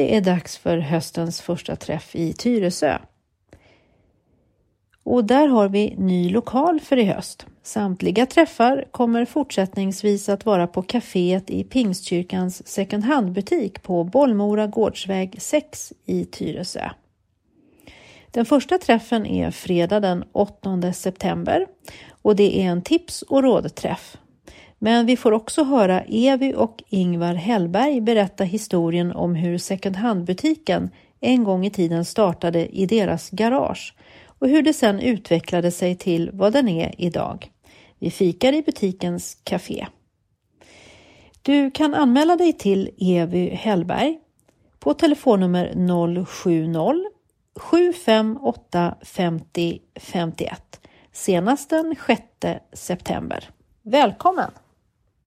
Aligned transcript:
Det 0.00 0.16
är 0.16 0.20
dags 0.20 0.58
för 0.58 0.78
höstens 0.78 1.40
första 1.40 1.76
träff 1.76 2.16
i 2.16 2.32
Tyresö. 2.32 2.98
Och 5.04 5.24
där 5.24 5.48
har 5.48 5.68
vi 5.68 5.94
ny 5.98 6.30
lokal 6.30 6.80
för 6.80 6.96
i 6.96 7.04
höst. 7.04 7.46
Samtliga 7.62 8.26
träffar 8.26 8.84
kommer 8.90 9.24
fortsättningsvis 9.24 10.28
att 10.28 10.46
vara 10.46 10.66
på 10.66 10.82
kaféet 10.82 11.50
i 11.50 11.64
Pingstkyrkans 11.64 12.68
second 12.68 13.04
hand-butik 13.04 13.82
på 13.82 14.04
Bollmora 14.04 14.66
gårdsväg 14.66 15.36
6 15.38 15.92
i 16.06 16.24
Tyresö. 16.24 16.90
Den 18.30 18.44
första 18.44 18.78
träffen 18.78 19.26
är 19.26 19.50
fredag 19.50 20.00
den 20.00 20.24
8 20.32 20.92
september 20.92 21.66
och 22.22 22.36
det 22.36 22.60
är 22.62 22.70
en 22.70 22.82
tips 22.82 23.22
och 23.22 23.42
rådträff. 23.42 24.16
Men 24.82 25.06
vi 25.06 25.16
får 25.16 25.32
också 25.32 25.64
höra 25.64 26.00
Evi 26.00 26.54
och 26.56 26.82
Ingvar 26.88 27.34
Hellberg 27.34 28.00
berätta 28.00 28.44
historien 28.44 29.12
om 29.12 29.34
hur 29.34 29.58
second 29.58 29.96
hand-butiken 29.96 30.90
en 31.20 31.44
gång 31.44 31.66
i 31.66 31.70
tiden 31.70 32.04
startade 32.04 32.76
i 32.76 32.86
deras 32.86 33.30
garage 33.30 33.94
och 34.26 34.48
hur 34.48 34.62
det 34.62 34.72
sedan 34.72 35.00
utvecklade 35.00 35.70
sig 35.70 35.96
till 35.96 36.30
vad 36.32 36.52
den 36.52 36.68
är 36.68 36.94
idag. 36.98 37.50
Vi 37.98 38.10
fikar 38.10 38.52
i 38.52 38.62
butikens 38.62 39.38
café. 39.44 39.86
Du 41.42 41.70
kan 41.70 41.94
anmäla 41.94 42.36
dig 42.36 42.52
till 42.52 42.90
Evy 42.98 43.50
Hellberg 43.50 44.18
på 44.78 44.94
telefonnummer 44.94 45.72
070 46.24 47.10
758 47.56 48.94
50 49.02 49.78
51 49.96 50.80
senast 51.12 51.70
den 51.70 51.94
6 52.06 52.22
september. 52.72 53.50
Välkommen! 53.82 54.50